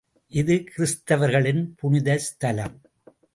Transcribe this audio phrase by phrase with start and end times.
[0.31, 2.75] இது கிறிஸ்தவர்களின் புனித ஸ்தலம்.